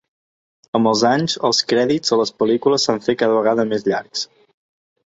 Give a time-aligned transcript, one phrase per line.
[0.79, 4.31] Amb els anys, els crèdits a les pel·lícules s'han fet cada vegada més llargs.